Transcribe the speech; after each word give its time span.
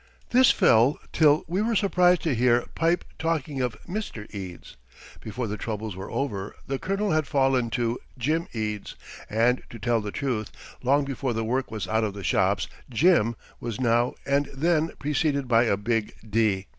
This 0.31 0.49
fell 0.49 0.97
till 1.13 1.43
we 1.45 1.61
were 1.61 1.75
surprised 1.75 2.23
to 2.23 2.33
hear 2.33 2.65
"Pipe" 2.73 3.05
talking 3.19 3.61
of 3.61 3.79
"Mr. 3.85 4.25
Eads." 4.33 4.75
Before 5.19 5.45
the 5.45 5.57
troubles 5.57 5.95
were 5.95 6.09
over, 6.09 6.55
the 6.65 6.79
"Colonel" 6.79 7.11
had 7.11 7.27
fallen 7.27 7.69
to 7.69 7.99
"Jim 8.17 8.47
Eads," 8.51 8.95
and 9.29 9.61
to 9.69 9.77
tell 9.77 10.01
the 10.01 10.09
truth, 10.11 10.51
long 10.81 11.05
before 11.05 11.33
the 11.33 11.45
work 11.45 11.69
was 11.69 11.87
out 11.87 12.03
of 12.03 12.15
the 12.15 12.23
shops, 12.23 12.67
"Jim" 12.89 13.35
was 13.59 13.79
now 13.79 14.15
and 14.25 14.47
then 14.55 14.89
preceded 14.97 15.47
by 15.47 15.65
a 15.65 15.77
big 15.77 16.15
"D." 16.27 16.65